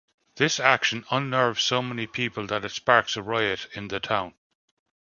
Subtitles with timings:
[0.37, 4.33] This action unnerves so many people that it sparks a riot in the town.